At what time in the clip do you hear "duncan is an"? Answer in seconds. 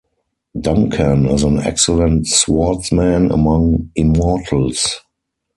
0.59-1.59